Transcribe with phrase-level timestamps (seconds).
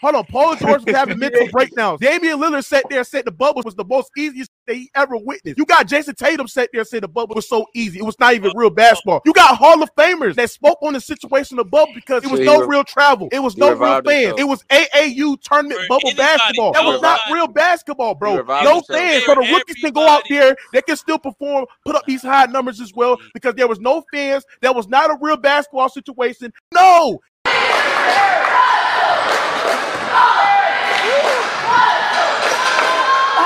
[0.00, 2.00] Hold on, Paul George was having mental breakdowns.
[2.00, 5.16] Damian Lillard sat there and said the bubble was the most easiest thing he ever
[5.16, 5.56] witnessed.
[5.56, 7.98] You got Jayson Tatum sat there and said the bubble was so easy.
[7.98, 9.22] It was not even real basketball.
[9.24, 12.30] You got Hall of Famers that spoke on the situation of the bubble because it
[12.30, 13.28] was So no re- real travel.
[13.32, 14.38] It was no real revived fans.
[14.38, 14.40] himself.
[14.40, 16.72] It was AAU tournament For bubble anybody, basketball.
[16.72, 18.36] That was not real basketball, bro.
[18.42, 19.24] No fans.
[19.24, 20.56] So the rookies can go out there.
[20.72, 24.04] They can still perform, put up these high numbers as well because there was no
[24.12, 24.44] fans.
[24.60, 26.52] That was not a real basketball situation.
[26.74, 27.18] No,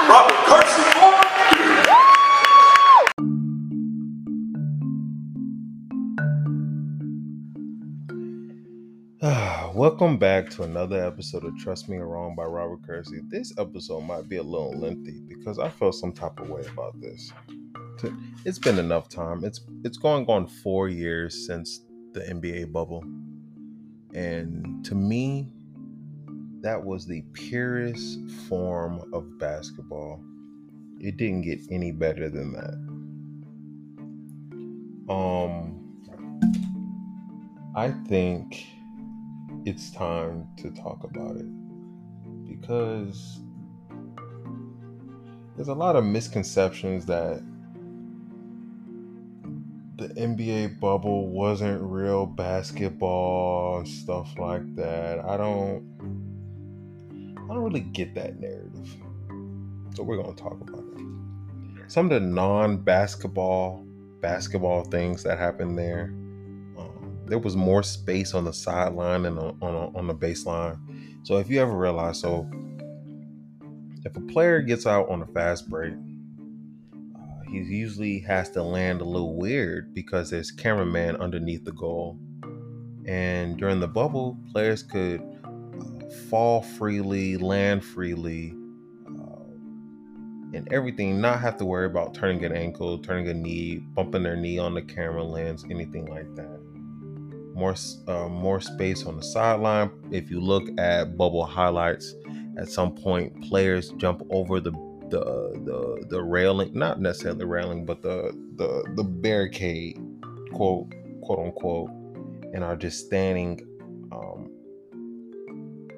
[0.08, 0.36] Robert.
[9.74, 13.20] Welcome back to another episode of Trust Me or Wrong by Robert Kersee.
[13.28, 17.00] This episode might be a little lengthy because I felt some type of way about
[17.00, 17.32] this.
[18.45, 19.45] It's been enough time.
[19.45, 23.04] It's it's going on four years since the NBA bubble,
[24.14, 25.52] and to me,
[26.62, 30.23] that was the purest form of basketball.
[31.01, 32.74] It didn't get any better than that.
[35.12, 35.80] Um,
[37.74, 38.66] I think
[39.65, 41.46] it's time to talk about it
[42.46, 43.40] because
[45.56, 47.43] there's a lot of misconceptions that
[49.96, 55.18] the NBA bubble wasn't real basketball and stuff like that.
[55.21, 56.20] I don't
[57.51, 58.96] I don't really get that narrative.
[59.95, 61.90] So we're going to talk about it.
[61.90, 63.84] Some of the non-basketball
[64.20, 66.12] basketball things that happened there
[66.76, 70.78] um, there was more space on the sideline and on, on, on the baseline.
[71.22, 72.48] So if you ever realize, so
[74.04, 75.94] if a player gets out on a fast break,
[77.16, 82.19] uh, he usually has to land a little weird because there's cameraman underneath the goal.
[83.06, 85.21] And during the bubble, players could
[86.28, 88.54] fall freely, land freely,
[89.06, 89.53] uh,
[90.54, 91.20] and everything.
[91.20, 94.75] Not have to worry about turning an ankle, turning a knee, bumping their knee on
[94.75, 96.60] the camera lens, anything like that
[97.60, 97.75] more
[98.06, 99.91] uh, more space on the sideline.
[100.10, 102.15] If you look at bubble highlights,
[102.56, 104.72] at some point players jump over the
[105.10, 105.20] the
[105.65, 110.00] the, the railing, not necessarily railing, but the the the barricade,
[110.53, 111.91] quote quote unquote,
[112.54, 113.60] and are just standing
[114.10, 114.50] um,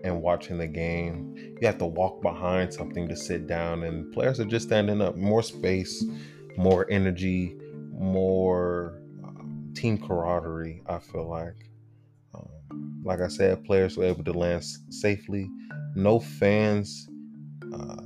[0.04, 1.34] and watching the game.
[1.60, 5.16] You have to walk behind something to sit down, and players are just standing up.
[5.16, 6.04] More space,
[6.56, 7.56] more energy,
[7.92, 10.82] more um, team camaraderie.
[10.86, 11.70] I feel like,
[12.34, 15.48] um, like I said, players were able to land safely.
[15.94, 17.08] No fans
[17.72, 17.96] uh,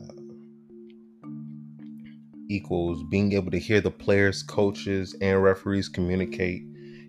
[2.48, 6.62] equals being able to hear the players, coaches, and referees communicate.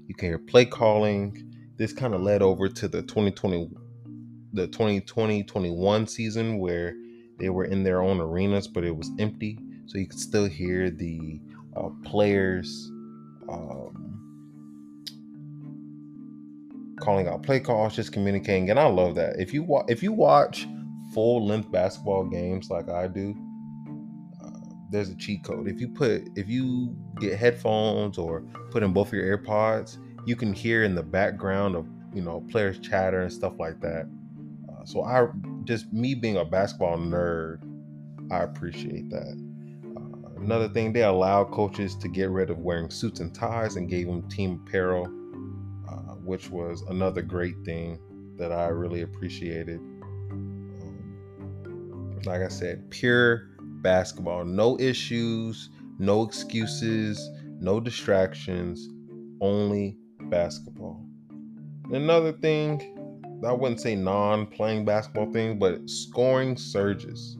[0.07, 1.43] You can hear play calling.
[1.77, 3.69] This kind of led over to the 2020,
[4.57, 6.95] the 2020-21 season where
[7.39, 10.89] they were in their own arenas, but it was empty, so you could still hear
[10.89, 11.39] the
[11.75, 12.91] uh, players
[13.49, 14.07] um,
[16.99, 19.39] calling out play calls, just communicating, and I love that.
[19.39, 20.67] If you if you watch
[21.13, 23.35] full length basketball games like I do,
[24.43, 24.49] uh,
[24.91, 25.67] there's a cheat code.
[25.67, 28.41] If you put if you get headphones or
[28.71, 32.41] put in both of your AirPods, you can hear in the background of you know
[32.49, 34.09] players chatter and stuff like that.
[34.87, 35.27] So I
[35.65, 37.59] just me being a basketball nerd,
[38.31, 39.37] I appreciate that.
[39.97, 43.89] Uh, another thing, they allowed coaches to get rid of wearing suits and ties and
[43.89, 45.07] gave them team apparel,
[45.89, 47.99] uh, which was another great thing
[48.37, 49.81] that I really appreciated.
[50.31, 55.69] Um, like I said, pure basketball, no issues,
[55.99, 58.87] no excuses, no distractions,
[59.41, 59.97] only
[60.29, 61.05] basketball.
[61.91, 62.96] Another thing,
[63.45, 67.37] I wouldn't say non-playing basketball thing, but scoring surges.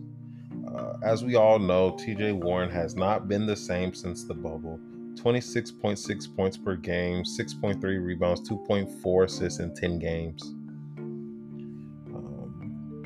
[0.67, 4.79] Uh, as we all know, TJ Warren has not been the same since the bubble.
[5.15, 10.43] 26.6 points per game, 6.3 rebounds, 2.4 assists in 10 games.
[12.13, 13.03] Um,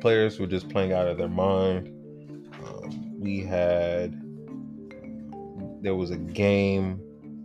[0.00, 1.88] players were just playing out of their mind.
[2.64, 4.12] Um, we had,
[5.82, 7.00] there was a game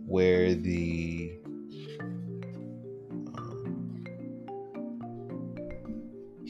[0.06, 1.40] where the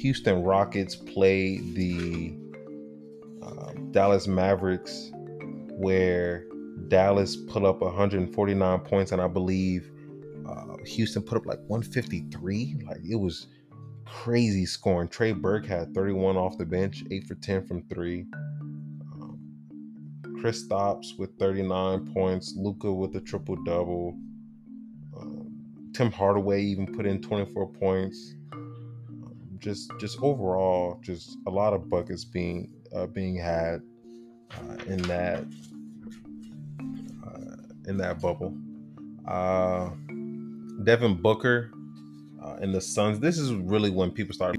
[0.04, 2.36] Houston Rockets played the
[3.42, 5.10] uh, Dallas Mavericks,
[5.78, 6.44] where
[6.88, 9.90] Dallas put up 149 points, and I believe
[10.46, 12.82] uh, Houston put up like 153.
[12.86, 13.46] Like it was
[14.04, 15.08] crazy scoring.
[15.08, 18.26] Trey Burke had 31 off the bench, 8 for 10 from 3.
[19.10, 19.38] Um,
[20.22, 24.18] Kristaps with 39 points, Luka with a triple double.
[25.18, 28.34] Um, Tim Hardaway even put in 24 points.
[29.64, 33.81] Just just overall, just a lot of buckets being uh, being had
[34.50, 35.38] uh, in that
[37.26, 37.56] uh,
[37.88, 38.55] in that bubble.
[39.26, 39.88] Uh,
[40.82, 41.70] Devin Booker
[42.44, 43.19] uh, and the Suns.
[43.20, 44.55] This is really when people start.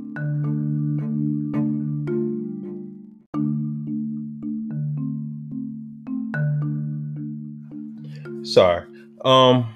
[8.43, 8.87] Sorry.
[9.23, 9.71] Um,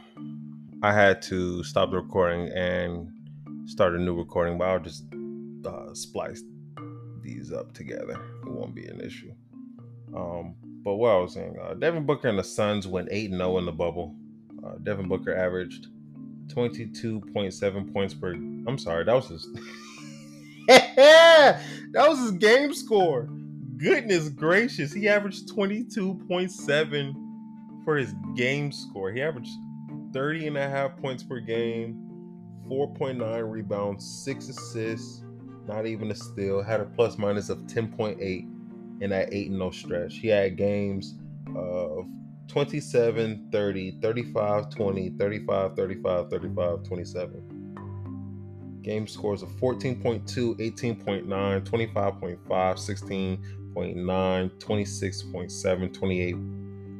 [0.81, 3.12] I had to stop the recording and
[3.70, 5.04] start a new recording, but I'll just
[5.66, 6.44] uh, splice
[7.22, 8.20] these up together.
[8.46, 9.34] It won't be an issue.
[10.16, 13.58] Um, but what I was saying, uh, Devin Booker and the Suns went 8 0
[13.58, 14.16] in the bubble.
[14.66, 15.88] Uh, Devin Booker averaged
[16.48, 18.34] 22.7 points per.
[18.34, 19.48] I'm sorry, that was his.
[20.68, 21.62] that
[21.94, 23.30] was his game score.
[23.78, 27.14] Goodness gracious, he averaged 22.7
[27.86, 29.12] for his game score.
[29.12, 29.52] He averaged
[30.14, 31.96] 30 and a half points per game,
[32.68, 35.24] 4.9 rebounds, 6 assists,
[35.69, 38.19] not even a steal, had a plus minus of 10.8
[39.01, 40.18] in that 8 0 stretch.
[40.18, 41.13] He had games
[41.56, 42.07] of
[42.48, 48.80] 27, 30, 35, 20, 35, 35, 35, 27.
[48.81, 56.36] Game scores of 14.2, 18.9, 25.5, 16.9, 26.7, 28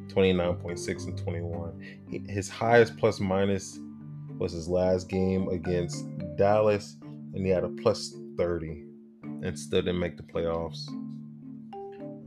[0.08, 2.24] 29.6 and 21.
[2.28, 3.78] His highest plus minus
[4.38, 6.06] was his last game against
[6.36, 6.96] Dallas,
[7.32, 8.84] and he had a plus 30
[9.42, 10.88] and still didn't make the playoffs.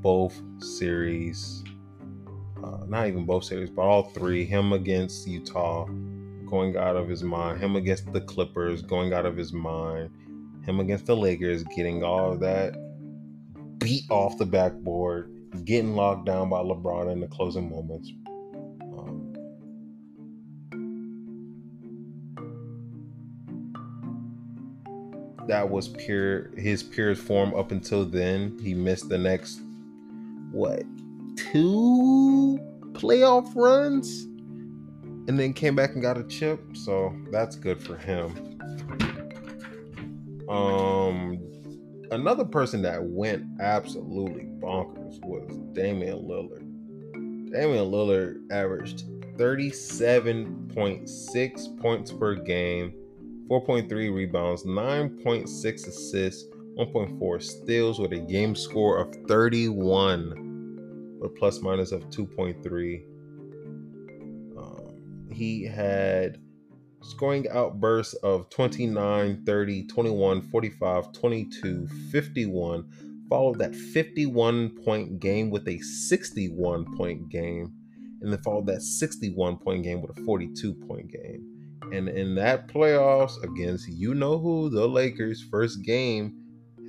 [0.02, 1.64] both series,
[2.64, 4.46] uh, not even both series, but all three.
[4.46, 5.88] Him against Utah,
[6.54, 7.60] going out of his mind.
[7.60, 10.12] Him against the Clippers, going out of his mind.
[10.64, 12.76] Him against the Lakers, getting all of that
[13.80, 15.32] beat off the backboard,
[15.66, 18.14] getting locked down by LeBron in the closing moments.
[18.84, 19.34] Um,
[25.48, 28.60] that was pure his purest form up until then.
[28.62, 29.60] He missed the next
[30.52, 30.84] what
[31.36, 32.60] two
[32.92, 34.28] playoff runs
[35.28, 36.60] and then came back and got a chip.
[36.76, 38.60] So that's good for him.
[40.50, 41.40] Um
[42.12, 46.70] another person that went absolutely bonkers was Damian Lillard.
[47.52, 49.06] Damian Lillard averaged
[49.38, 52.94] 37.6 points per game
[53.50, 56.46] 4.3 rebounds, 9.6 assists,
[56.78, 63.04] 1.4 steals with a game score of 31 with plus minus of 2.3.
[65.34, 66.38] He had
[67.02, 72.90] scoring outbursts of 29, 30, 21, 45, 22, 51,
[73.30, 77.74] followed that 51 point game with a 61 point game,
[78.22, 81.50] and then followed that 61 point game with a 42 point game.
[81.92, 86.34] And in that playoffs against you know who, the Lakers, first game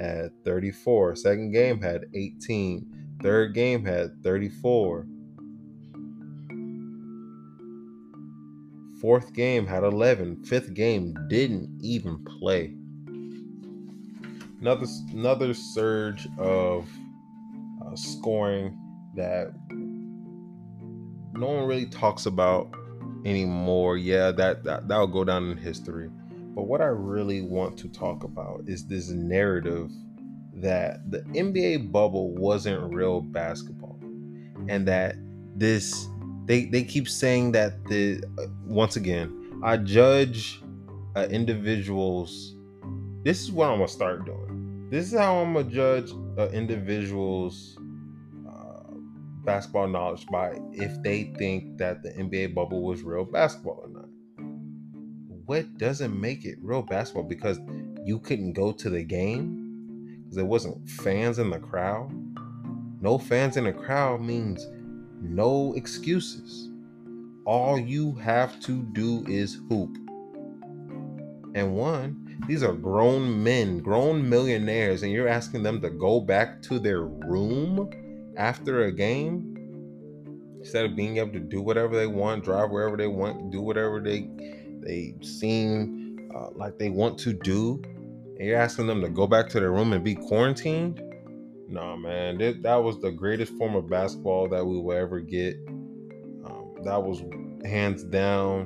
[0.01, 5.07] had 34, second game had 18, third game had 34.
[9.05, 10.45] Fourth game had 11.
[10.45, 12.75] Fifth game didn't even play.
[14.63, 16.89] Another another surge of
[17.85, 18.75] uh, scoring
[19.15, 19.53] that
[21.35, 22.75] no one really talks about
[23.27, 23.99] anymore.
[23.99, 26.09] Yeah, that, that that'll go down in history.
[26.55, 29.91] But what I really want to talk about is this narrative
[30.55, 33.99] that the NBA bubble wasn't real basketball
[34.71, 35.17] and that
[35.57, 36.09] this
[36.47, 40.63] they they keep saying that the uh, once again I judge
[41.17, 42.57] uh, individuals
[43.23, 47.79] this is what I'm gonna start doing this is how I'm gonna judge uh, individuals
[49.45, 54.09] basketball knowledge by if they think that the NBA bubble was real basketball or not.
[55.47, 57.25] What doesn't make it real basketball?
[57.25, 57.59] Because
[58.05, 62.11] you couldn't go to the game because there wasn't fans in the crowd.
[63.01, 64.67] No fans in the crowd means
[65.25, 66.71] no excuses.
[67.45, 69.97] All you have to do is hoop.
[71.55, 76.63] And one, these are grown men, grown millionaires, and you're asking them to go back
[76.63, 77.91] to their room
[78.37, 79.55] after a game
[80.59, 84.01] instead of being able to do whatever they want, drive wherever they want, do whatever
[84.01, 84.31] they
[84.81, 89.49] they seem uh, like they want to do, and you're asking them to go back
[89.51, 91.01] to their room and be quarantined.
[91.69, 95.57] Nah, man, that, that was the greatest form of basketball that we will ever get.
[95.67, 97.23] Um, that was
[97.65, 98.63] hands down.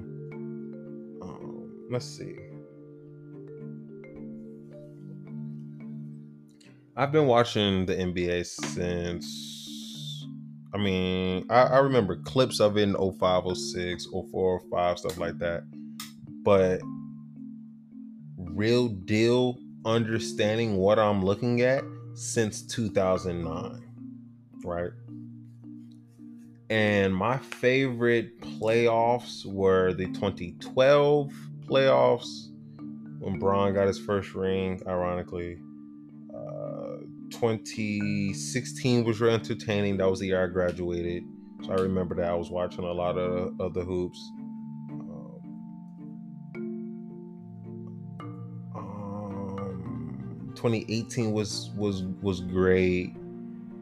[1.23, 2.37] Um, let's see.
[6.97, 9.49] I've been watching the NBA since
[10.75, 15.38] I mean, I, I remember clips of it in 05, 06, 04, 05, stuff like
[15.38, 15.64] that.
[16.43, 16.81] But
[18.37, 21.83] real deal understanding what I'm looking at
[22.18, 23.82] since 2009,
[24.64, 24.90] right?
[26.68, 31.32] And my favorite playoffs were the 2012
[31.66, 32.48] playoffs
[33.20, 35.58] when Bron got his first ring, ironically.
[36.34, 39.96] Uh, 2016 was real entertaining.
[39.96, 41.22] That was the year I graduated.
[41.64, 44.20] So I remember that I was watching a lot of, of the hoops.
[50.58, 53.14] 2018 was was was great.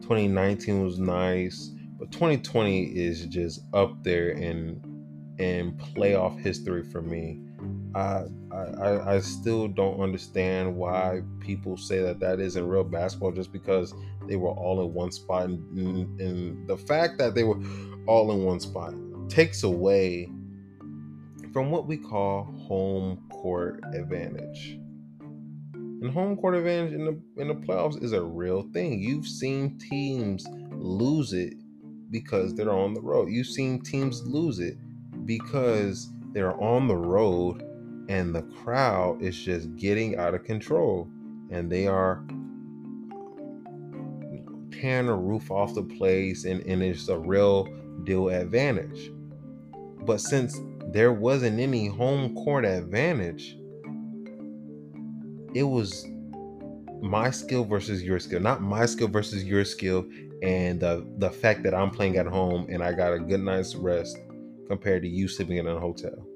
[0.01, 4.79] 2019 was nice, but 2020 is just up there in
[5.39, 7.41] in playoff history for me.
[7.95, 13.51] I, I I still don't understand why people say that that isn't real basketball just
[13.51, 13.91] because
[14.27, 17.59] they were all in one spot and, and the fact that they were
[18.05, 18.93] all in one spot
[19.29, 20.31] takes away
[21.51, 24.77] from what we call home court advantage.
[26.01, 28.99] And home court advantage in the in the playoffs is a real thing.
[28.99, 31.53] You've seen teams lose it
[32.11, 33.29] because they're on the road.
[33.29, 34.77] You've seen teams lose it
[35.25, 37.63] because they're on the road
[38.09, 41.09] and the crowd is just getting out of control
[41.49, 42.23] and they are
[44.71, 47.67] tearing the roof off the place and, and it's a real
[48.03, 49.11] deal advantage
[50.05, 53.57] but since there wasn't any home court advantage
[55.53, 56.05] it was
[57.01, 60.05] my skill versus your skill not my skill versus your skill
[60.43, 63.75] and the the fact that i'm playing at home and i got a good night's
[63.75, 64.17] rest
[64.67, 66.27] compared to you sleeping in a hotel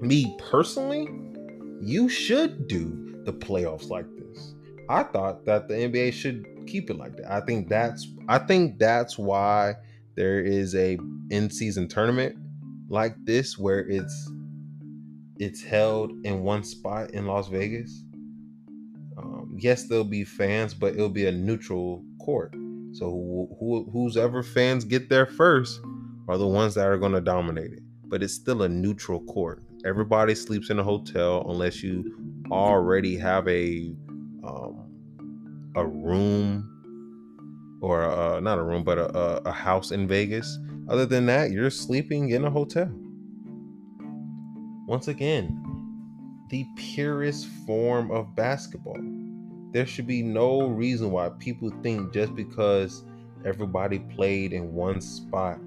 [0.00, 1.08] me personally,
[1.80, 4.54] you should do the playoffs like this.
[4.88, 7.30] I thought that the NBA should keep it like that.
[7.30, 9.74] I think that's I think that's why
[10.14, 10.98] there is a
[11.30, 12.36] in-season tournament
[12.88, 14.30] like this where it's
[15.38, 18.04] it's held in one spot in Las Vegas.
[19.16, 22.52] Um, yes, there'll be fans, but it'll be a neutral court.
[22.92, 23.10] So
[23.60, 25.80] who, who ever fans get there first
[26.28, 27.82] are the ones that are going to dominate it.
[28.04, 32.14] But it's still a neutral court everybody sleeps in a hotel unless you
[32.50, 33.94] already have a
[34.44, 34.84] um,
[35.76, 36.74] a room
[37.80, 40.58] or a, not a room but a, a house in Vegas.
[40.88, 42.90] Other than that, you're sleeping in a hotel.
[44.88, 45.62] Once again,
[46.48, 48.96] the purest form of basketball.
[49.70, 53.04] There should be no reason why people think just because
[53.44, 55.58] everybody played in one spot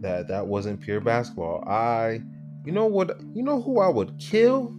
[0.00, 1.64] that that wasn't pure basketball.
[1.68, 2.20] I,
[2.64, 4.72] you know what, you know who I would kill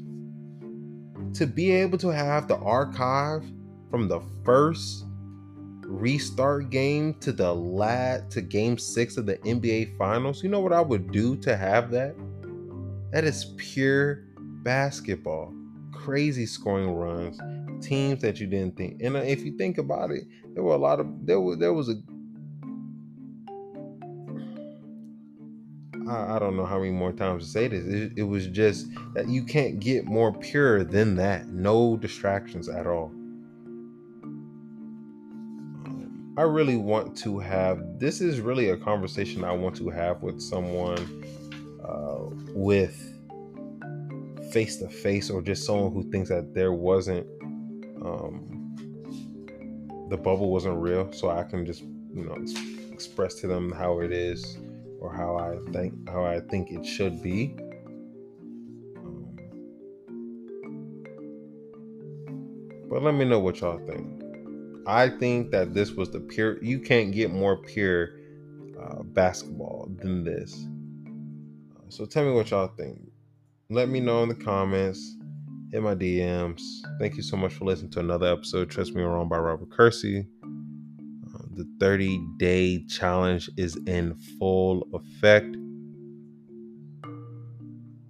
[1.34, 3.44] to be able to have the archive
[3.92, 5.04] from the first
[5.94, 10.44] restart game to the lat to game six of the NBA finals.
[10.44, 12.16] You know what I would do to have that?
[13.12, 14.26] That is pure
[14.64, 15.54] basketball.
[15.92, 17.40] Crazy scoring runs,
[17.86, 19.02] teams that you didn't think.
[19.02, 20.24] And uh, if you think about it,
[20.54, 21.96] there were a lot of there was there was a
[26.10, 27.86] I, I don't know how many more times to say this.
[27.86, 31.48] It, it was just that you can't get more pure than that.
[31.48, 33.12] No distractions at all.
[36.36, 40.42] I really want to have this is really a conversation I want to have with
[40.42, 41.24] someone
[41.88, 42.26] uh,
[42.56, 43.00] with
[44.52, 47.28] face to face or just someone who thinks that there wasn't
[48.04, 48.76] um,
[50.10, 51.12] the bubble wasn't real.
[51.12, 52.54] So i can just you know ex-
[52.92, 54.58] express to them how it is
[55.00, 57.56] or how i think how i think it should be.
[58.98, 59.38] Um,
[62.90, 64.23] but let me know what y'all think
[64.88, 68.10] i think that this was the pure you can't get more pure
[68.82, 70.66] uh, basketball than this
[71.78, 73.00] uh, so tell me what y'all think
[73.74, 75.18] let me know in the comments,
[75.72, 76.62] hit my DMs.
[77.00, 78.70] Thank you so much for listening to another episode.
[78.70, 80.28] Trust Me Wrong by Robert Kersee.
[80.44, 85.56] Uh, the 30 day challenge is in full effect.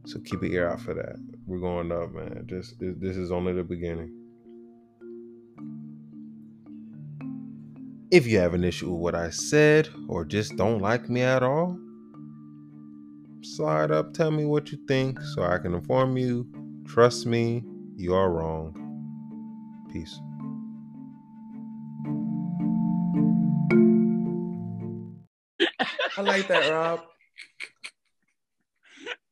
[0.05, 1.15] So keep an ear out for that.
[1.45, 2.45] We're going up, man.
[2.47, 4.13] Just this is only the beginning.
[8.13, 11.41] If you have an issue with what I said or just don't like me at
[11.41, 11.75] all,
[13.41, 16.46] slide up, tell me what you think so I can inform you.
[16.86, 17.63] Trust me,
[17.96, 18.77] you are wrong.
[19.91, 20.15] Peace.
[26.15, 27.00] I like that, Rob.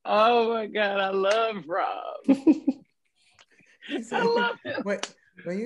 [0.05, 2.15] Oh my god, I love Rob.
[4.11, 4.81] I love him.
[4.83, 5.59] Wait, when you